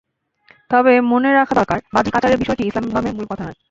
[0.71, 3.57] তবে মনে রাখা দরকার, বাহ্যিক আচারের বিষয়টি ইসলাম ধর্মের মূল কথা নয়।